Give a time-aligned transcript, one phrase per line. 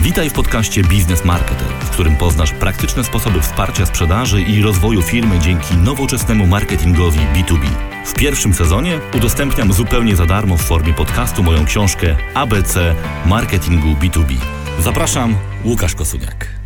[0.00, 5.38] Witaj w podcaście Biznes Marketer, w którym poznasz praktyczne sposoby wsparcia sprzedaży i rozwoju firmy
[5.38, 7.66] dzięki nowoczesnemu marketingowi B2B.
[8.06, 12.94] W pierwszym sezonie udostępniam zupełnie za darmo w formie podcastu moją książkę ABC
[13.26, 14.34] Marketingu B2B.
[14.80, 16.60] Zapraszam, Łukasz Kosuniak.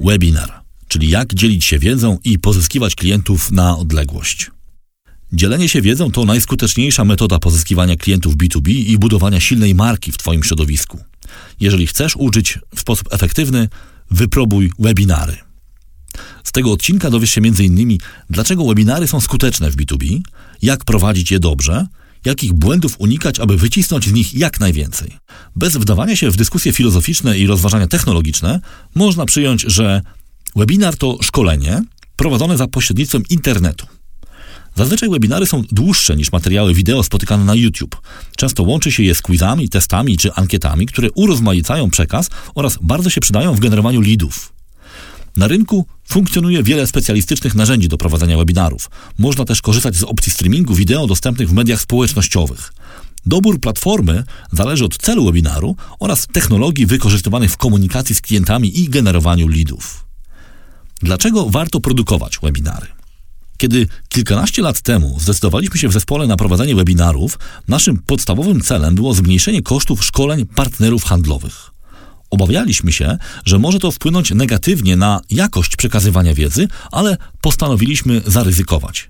[0.00, 4.50] Webinar, czyli jak dzielić się wiedzą i pozyskiwać klientów na odległość.
[5.32, 10.42] Dzielenie się wiedzą to najskuteczniejsza metoda pozyskiwania klientów B2B i budowania silnej marki w Twoim
[10.42, 10.98] środowisku.
[11.60, 13.68] Jeżeli chcesz uczyć w sposób efektywny,
[14.10, 15.36] wypróbuj webinary.
[16.44, 17.98] Z tego odcinka dowiesz się m.in.
[18.30, 20.20] dlaczego webinary są skuteczne w B2B,
[20.62, 21.86] jak prowadzić je dobrze,
[22.24, 25.16] jakich błędów unikać, aby wycisnąć z nich jak najwięcej.
[25.56, 28.60] Bez wdawania się w dyskusje filozoficzne i rozważania technologiczne,
[28.94, 30.02] można przyjąć, że
[30.56, 31.82] webinar to szkolenie
[32.16, 33.86] prowadzone za pośrednictwem internetu.
[34.76, 38.00] Zazwyczaj webinary są dłuższe niż materiały wideo spotykane na YouTube.
[38.36, 43.20] Często łączy się je z quizami, testami czy ankietami, które urozmaicają przekaz oraz bardzo się
[43.20, 44.52] przydają w generowaniu leadów.
[45.36, 48.90] Na rynku funkcjonuje wiele specjalistycznych narzędzi do prowadzenia webinarów.
[49.18, 52.72] Można też korzystać z opcji streamingu wideo dostępnych w mediach społecznościowych.
[53.26, 59.48] Dobór platformy zależy od celu webinaru oraz technologii wykorzystywanych w komunikacji z klientami i generowaniu
[59.48, 60.04] leadów.
[61.02, 63.01] Dlaczego warto produkować webinary?
[63.62, 67.38] Kiedy kilkanaście lat temu zdecydowaliśmy się w zespole na prowadzenie webinarów,
[67.68, 71.70] naszym podstawowym celem było zmniejszenie kosztów szkoleń partnerów handlowych.
[72.30, 79.08] Obawialiśmy się, że może to wpłynąć negatywnie na jakość przekazywania wiedzy, ale postanowiliśmy zaryzykować.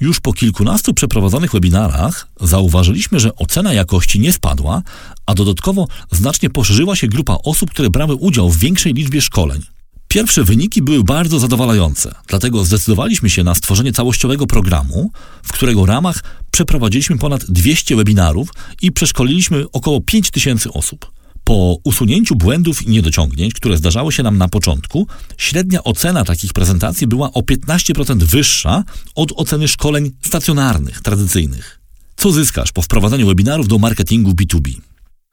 [0.00, 4.82] Już po kilkunastu przeprowadzonych webinarach zauważyliśmy, że ocena jakości nie spadła,
[5.26, 9.62] a dodatkowo znacznie poszerzyła się grupa osób, które brały udział w większej liczbie szkoleń.
[10.08, 15.10] Pierwsze wyniki były bardzo zadowalające, dlatego zdecydowaliśmy się na stworzenie całościowego programu,
[15.42, 18.48] w którego ramach przeprowadziliśmy ponad 200 webinarów
[18.82, 21.12] i przeszkoliliśmy około 5000 osób.
[21.44, 25.06] Po usunięciu błędów i niedociągnięć, które zdarzały się nam na początku,
[25.36, 28.84] średnia ocena takich prezentacji była o 15% wyższa
[29.14, 31.80] od oceny szkoleń stacjonarnych, tradycyjnych.
[32.16, 34.74] Co zyskasz po wprowadzeniu webinarów do marketingu B2B?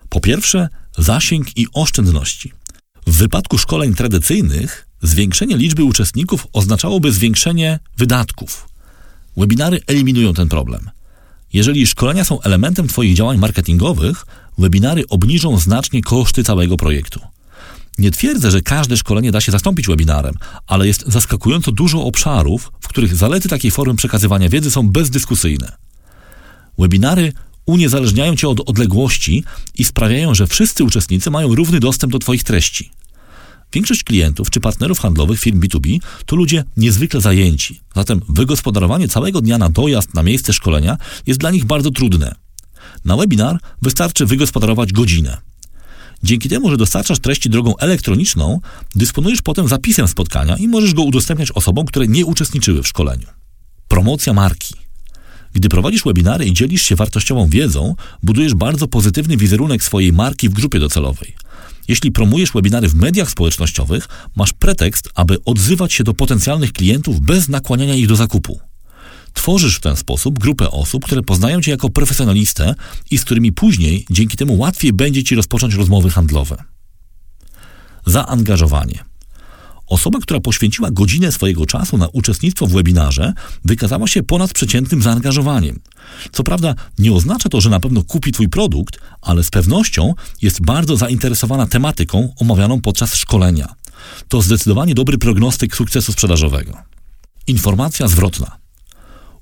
[0.09, 2.51] Po pierwsze, zasięg i oszczędności.
[3.07, 8.67] W wypadku szkoleń tradycyjnych zwiększenie liczby uczestników oznaczałoby zwiększenie wydatków.
[9.37, 10.89] Webinary eliminują ten problem.
[11.53, 14.25] Jeżeli szkolenia są elementem Twoich działań marketingowych,
[14.57, 17.19] webinary obniżą znacznie koszty całego projektu.
[17.97, 20.35] Nie twierdzę, że każde szkolenie da się zastąpić webinarem,
[20.67, 25.71] ale jest zaskakująco dużo obszarów, w których zalety takiej formy przekazywania wiedzy są bezdyskusyjne.
[26.77, 27.33] Webinary
[27.65, 29.43] uniezależniają cię od odległości
[29.77, 32.91] i sprawiają, że wszyscy uczestnicy mają równy dostęp do Twoich treści.
[33.73, 39.57] Większość klientów czy partnerów handlowych firm B2B to ludzie niezwykle zajęci, zatem wygospodarowanie całego dnia
[39.57, 42.35] na dojazd na miejsce szkolenia jest dla nich bardzo trudne.
[43.05, 45.37] Na webinar wystarczy wygospodarować godzinę.
[46.23, 48.59] Dzięki temu, że dostarczasz treści drogą elektroniczną,
[48.95, 53.27] dysponujesz potem zapisem spotkania i możesz go udostępniać osobom, które nie uczestniczyły w szkoleniu.
[53.87, 54.84] Promocja marki.
[55.55, 60.53] Gdy prowadzisz webinary i dzielisz się wartościową wiedzą, budujesz bardzo pozytywny wizerunek swojej marki w
[60.53, 61.35] grupie docelowej.
[61.87, 67.49] Jeśli promujesz webinary w mediach społecznościowych, masz pretekst, aby odzywać się do potencjalnych klientów bez
[67.49, 68.59] nakłaniania ich do zakupu.
[69.33, 72.75] Tworzysz w ten sposób grupę osób, które poznają cię jako profesjonalistę
[73.11, 76.63] i z którymi później dzięki temu łatwiej będzie ci rozpocząć rozmowy handlowe.
[78.05, 79.14] Zaangażowanie.
[79.87, 83.33] Osoba, która poświęciła godzinę swojego czasu na uczestnictwo w webinarze,
[83.65, 85.79] wykazała się ponadprzeciętnym zaangażowaniem.
[86.31, 90.61] Co prawda, nie oznacza to, że na pewno kupi Twój produkt, ale z pewnością jest
[90.61, 93.75] bardzo zainteresowana tematyką omawianą podczas szkolenia.
[94.27, 96.77] To zdecydowanie dobry prognostyk sukcesu sprzedażowego.
[97.47, 98.57] Informacja zwrotna.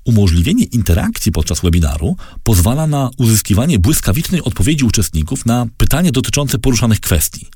[0.04, 7.46] Umożliwienie interakcji podczas webinaru pozwala na uzyskiwanie błyskawicznej odpowiedzi uczestników na pytania dotyczące poruszanych kwestii.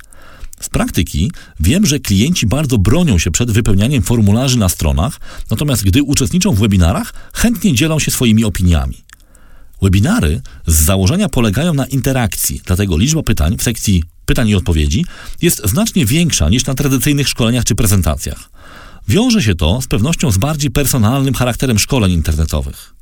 [0.60, 5.20] Z praktyki wiem, że klienci bardzo bronią się przed wypełnianiem formularzy na stronach,
[5.50, 9.04] natomiast gdy uczestniczą w webinarach, chętnie dzielą się swoimi opiniami.
[9.82, 15.04] Webinary z założenia polegają na interakcji, dlatego liczba pytań w sekcji pytań i odpowiedzi
[15.42, 18.50] jest znacznie większa niż na tradycyjnych szkoleniach czy prezentacjach.
[19.08, 22.94] Wiąże się to z pewnością z bardziej personalnym charakterem szkoleń internetowych.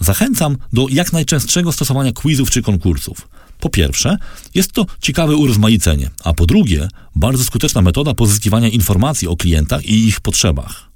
[0.00, 3.28] Zachęcam do jak najczęstszego stosowania quizów czy konkursów.
[3.62, 4.16] Po pierwsze,
[4.54, 10.06] jest to ciekawe urozmaicenie, a po drugie, bardzo skuteczna metoda pozyskiwania informacji o klientach i
[10.06, 10.90] ich potrzebach.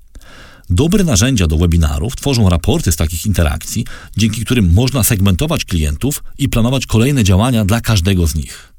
[0.70, 3.84] Dobre narzędzia do webinarów tworzą raporty z takich interakcji,
[4.16, 8.72] dzięki którym można segmentować klientów i planować kolejne działania dla każdego z nich.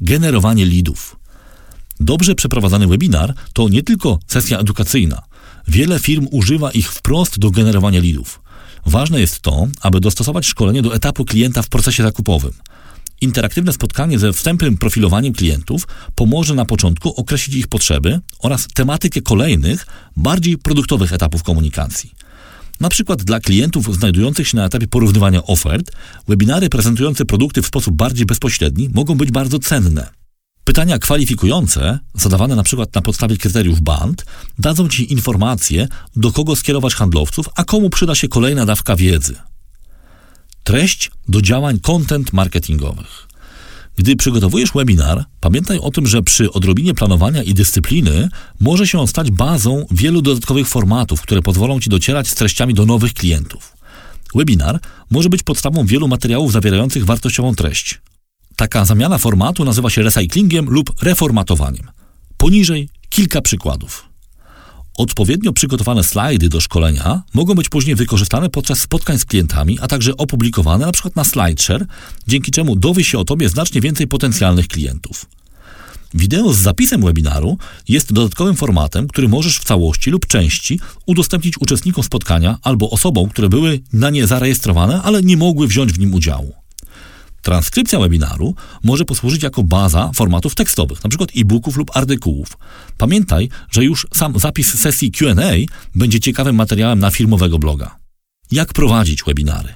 [0.00, 1.16] Generowanie leadów.
[2.00, 5.22] Dobrze przeprowadzany webinar to nie tylko sesja edukacyjna.
[5.68, 8.40] Wiele firm używa ich wprost do generowania leadów.
[8.86, 12.52] Ważne jest to, aby dostosować szkolenie do etapu klienta w procesie zakupowym.
[13.20, 19.86] Interaktywne spotkanie ze wstępnym profilowaniem klientów pomoże na początku określić ich potrzeby oraz tematykę kolejnych,
[20.16, 22.10] bardziej produktowych etapów komunikacji.
[22.80, 25.92] Na przykład dla klientów znajdujących się na etapie porównywania ofert,
[26.28, 30.10] webinary prezentujące produkty w sposób bardziej bezpośredni mogą być bardzo cenne.
[30.64, 34.24] Pytania kwalifikujące, zadawane na przykład na podstawie kryteriów BAND,
[34.58, 39.34] dadzą Ci informację, do kogo skierować handlowców, a komu przyda się kolejna dawka wiedzy.
[40.74, 43.28] Treść do działań content marketingowych.
[43.96, 48.28] Gdy przygotowujesz webinar, pamiętaj o tym, że przy odrobinie planowania i dyscypliny
[48.60, 52.86] może się on stać bazą wielu dodatkowych formatów, które pozwolą Ci docierać z treściami do
[52.86, 53.76] nowych klientów.
[54.34, 54.80] Webinar
[55.10, 58.00] może być podstawą wielu materiałów zawierających wartościową treść.
[58.56, 61.90] Taka zamiana formatu nazywa się recyklingiem lub reformatowaniem.
[62.36, 64.13] Poniżej kilka przykładów.
[64.98, 70.16] Odpowiednio przygotowane slajdy do szkolenia mogą być później wykorzystane podczas spotkań z klientami, a także
[70.16, 71.10] opublikowane np.
[71.16, 71.86] na SlideShare,
[72.28, 75.26] dzięki czemu dowie się o Tobie znacznie więcej potencjalnych klientów.
[76.14, 77.58] Wideo z zapisem webinaru
[77.88, 83.48] jest dodatkowym formatem, który możesz w całości lub części udostępnić uczestnikom spotkania albo osobom, które
[83.48, 86.63] były na nie zarejestrowane, ale nie mogły wziąć w nim udziału.
[87.44, 88.54] Transkrypcja webinaru
[88.84, 91.24] może posłużyć jako baza formatów tekstowych, np.
[91.36, 92.58] e-booków lub artykułów.
[92.98, 95.52] Pamiętaj, że już sam zapis sesji QA
[95.94, 97.96] będzie ciekawym materiałem na firmowego bloga.
[98.50, 99.74] Jak prowadzić webinary?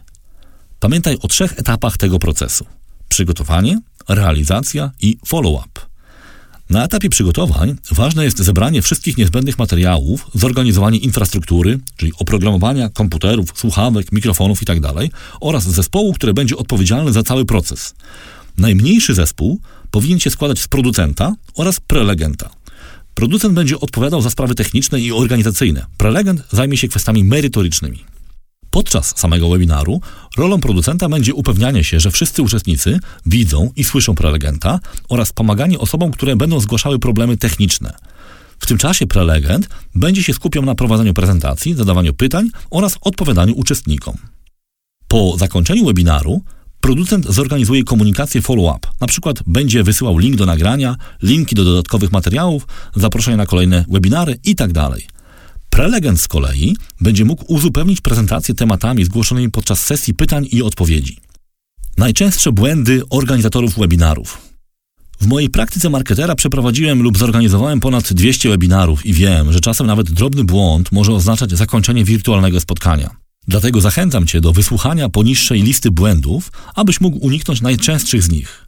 [0.81, 2.67] Pamiętaj o trzech etapach tego procesu:
[3.09, 5.88] przygotowanie, realizacja i follow-up.
[6.71, 14.13] Na etapie przygotowań ważne jest zebranie wszystkich niezbędnych materiałów, zorganizowanie infrastruktury, czyli oprogramowania komputerów, słuchawek,
[14.13, 14.93] mikrofonów itd.
[14.95, 17.95] Tak oraz zespołu, który będzie odpowiedzialny za cały proces.
[18.59, 19.61] Najmniejszy zespół
[19.91, 22.51] powinien się składać z producenta oraz prelegenta.
[23.15, 25.87] Producent będzie odpowiadał za sprawy techniczne i organizacyjne.
[25.97, 28.05] Prelegent zajmie się kwestiami merytorycznymi.
[28.71, 30.01] Podczas samego webinaru
[30.37, 36.11] rolą producenta będzie upewnianie się, że wszyscy uczestnicy widzą i słyszą prelegenta oraz pomaganie osobom,
[36.11, 37.95] które będą zgłaszały problemy techniczne.
[38.59, 44.17] W tym czasie prelegent będzie się skupiał na prowadzeniu prezentacji, zadawaniu pytań oraz odpowiadaniu uczestnikom.
[45.09, 46.43] Po zakończeniu webinaru
[46.81, 48.89] producent zorganizuje komunikację follow-up.
[49.01, 52.67] Na przykład będzie wysyłał link do nagrania, linki do dodatkowych materiałów,
[52.97, 54.91] zaproszenia na kolejne webinary itd.
[55.79, 61.17] Prelegent z kolei będzie mógł uzupełnić prezentację tematami zgłoszonymi podczas sesji pytań i odpowiedzi.
[61.99, 64.39] Najczęstsze błędy organizatorów webinarów.
[65.21, 70.11] W mojej praktyce marketera przeprowadziłem lub zorganizowałem ponad 200 webinarów i wiem, że czasem nawet
[70.11, 73.11] drobny błąd może oznaczać zakończenie wirtualnego spotkania.
[73.49, 78.68] Dlatego zachęcam Cię do wysłuchania poniższej listy błędów, abyś mógł uniknąć najczęstszych z nich.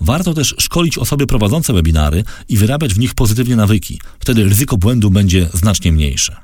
[0.00, 4.00] Warto też szkolić osoby prowadzące webinary i wyrabiać w nich pozytywnie nawyki.
[4.20, 6.36] Wtedy ryzyko błędu będzie znacznie mniejsze.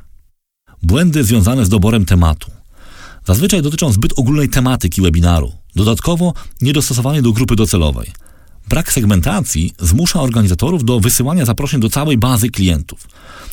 [0.83, 2.51] Błędy związane z doborem tematu.
[3.27, 8.11] Zazwyczaj dotyczą zbyt ogólnej tematyki webinaru, dodatkowo niedostosowanej do grupy docelowej.
[8.69, 13.09] Brak segmentacji zmusza organizatorów do wysyłania zaproszeń do całej bazy klientów.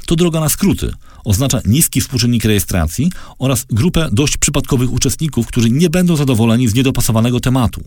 [0.05, 0.93] To droga na skróty.
[1.23, 7.39] Oznacza niski współczynnik rejestracji oraz grupę dość przypadkowych uczestników, którzy nie będą zadowoleni z niedopasowanego
[7.39, 7.83] tematu.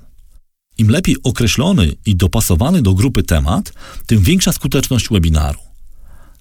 [0.78, 3.73] Im lepiej określony i dopasowany do grupy temat,
[4.06, 5.58] tym większa skuteczność webinaru.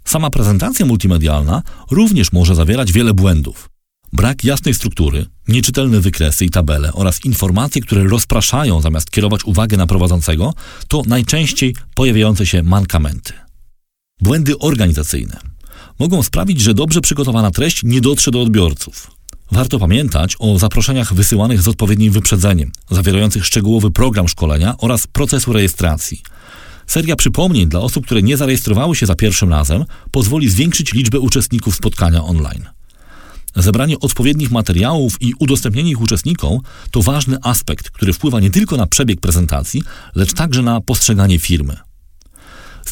[0.06, 3.70] Sama prezentacja multimedialna również może zawierać wiele błędów.
[4.14, 9.88] Brak jasnej struktury, nieczytelne wykresy i tabele oraz informacje, które rozpraszają zamiast kierować uwagę na
[9.88, 10.54] prowadzącego,
[10.88, 13.34] to najczęściej pojawiające się mankamenty.
[14.22, 15.40] Błędy organizacyjne
[16.00, 19.15] mogą sprawić, że dobrze przygotowana treść nie dotrze do odbiorców.
[19.52, 26.22] Warto pamiętać o zaproszeniach wysyłanych z odpowiednim wyprzedzeniem, zawierających szczegółowy program szkolenia oraz procesu rejestracji.
[26.88, 31.76] Seria przypomnień dla osób, które nie zarejestrowały się za pierwszym razem, pozwoli zwiększyć liczbę uczestników
[31.76, 32.66] spotkania online.
[33.56, 36.60] Zebranie odpowiednich materiałów i udostępnienie ich uczestnikom
[36.92, 39.82] to ważny aspekt, który wpływa nie tylko na przebieg prezentacji,
[40.16, 41.85] lecz także na postrzeganie firmy.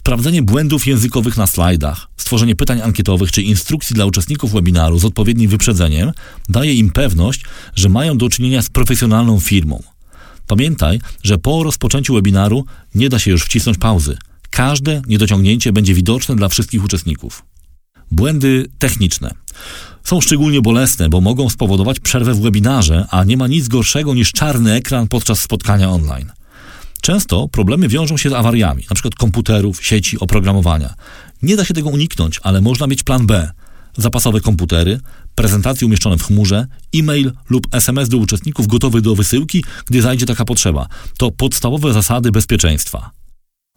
[0.03, 5.49] Sprawdzenie błędów językowych na slajdach, stworzenie pytań ankietowych czy instrukcji dla uczestników webinaru z odpowiednim
[5.49, 6.11] wyprzedzeniem
[6.49, 7.41] daje im pewność,
[7.75, 9.83] że mają do czynienia z profesjonalną firmą.
[10.47, 14.17] Pamiętaj, że po rozpoczęciu webinaru nie da się już wcisnąć pauzy.
[14.49, 17.45] Każde niedociągnięcie będzie widoczne dla wszystkich uczestników.
[18.11, 19.33] Błędy techniczne
[20.03, 24.31] są szczególnie bolesne, bo mogą spowodować przerwę w webinarze, a nie ma nic gorszego niż
[24.31, 26.31] czarny ekran podczas spotkania online.
[27.03, 29.09] Często problemy wiążą się z awariami, np.
[29.17, 30.93] komputerów, sieci, oprogramowania.
[31.41, 33.51] Nie da się tego uniknąć, ale można mieć plan B.
[33.97, 34.99] Zapasowe komputery,
[35.35, 40.45] prezentacje umieszczone w chmurze, e-mail lub SMS do uczestników gotowy do wysyłki, gdy zajdzie taka
[40.45, 40.87] potrzeba.
[41.17, 43.11] To podstawowe zasady bezpieczeństwa.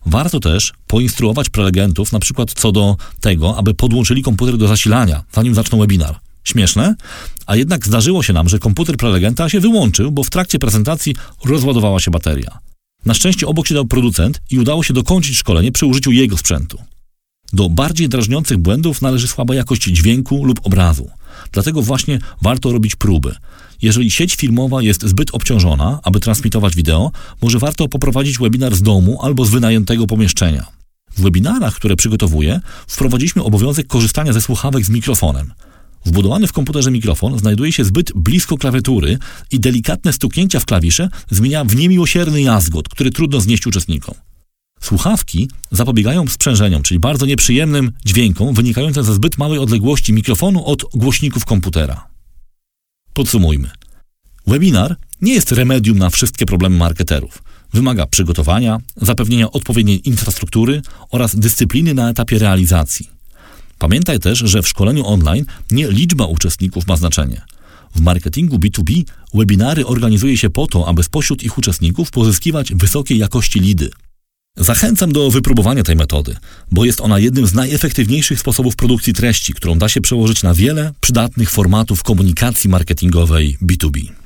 [0.07, 5.55] Warto też poinstruować prelegentów na przykład co do tego, aby podłączyli komputer do zasilania, zanim
[5.55, 6.21] zaczną webinar.
[6.45, 6.95] Śmieszne?
[7.47, 11.15] A jednak zdarzyło się nam, że komputer prelegenta się wyłączył, bo w trakcie prezentacji
[11.45, 12.59] rozładowała się bateria.
[13.07, 16.79] Na szczęście obok siedział producent i udało się dokończyć szkolenie przy użyciu jego sprzętu.
[17.53, 21.11] Do bardziej drażniących błędów należy słaba jakość dźwięku lub obrazu.
[21.53, 23.35] Dlatego właśnie warto robić próby.
[23.83, 29.19] Jeżeli sieć filmowa jest zbyt obciążona, aby transmitować wideo, może warto poprowadzić webinar z domu
[29.23, 30.67] albo z wynajętego pomieszczenia.
[31.17, 35.53] W webinarach, które przygotowuję, wprowadziliśmy obowiązek korzystania ze słuchawek z mikrofonem.
[36.07, 39.19] Wbudowany w komputerze mikrofon znajduje się zbyt blisko klawiatury
[39.53, 44.15] i delikatne stuknięcia w klawisze zmienia w niemiłosierny jazgot, który trudno znieść uczestnikom.
[44.81, 51.45] Słuchawki zapobiegają sprzężeniom, czyli bardzo nieprzyjemnym dźwiękom wynikającym ze zbyt małej odległości mikrofonu od głośników
[51.45, 52.09] komputera.
[53.15, 53.71] Podsumujmy.
[54.47, 57.43] Webinar nie jest remedium na wszystkie problemy marketerów.
[57.73, 63.16] Wymaga przygotowania, zapewnienia odpowiedniej infrastruktury oraz dyscypliny na etapie realizacji.
[63.79, 67.41] Pamiętaj też, że w szkoleniu online nie liczba uczestników ma znaczenie.
[67.95, 69.05] W marketingu B2B
[69.35, 73.91] webinary organizuje się po to, aby spośród ich uczestników pozyskiwać wysokiej jakości lidy.
[74.57, 76.37] Zachęcam do wypróbowania tej metody,
[76.73, 80.93] bo jest ona jednym z najefektywniejszych sposobów produkcji treści, którą da się przełożyć na wiele
[81.01, 84.26] przydatnych formatów komunikacji marketingowej B2B.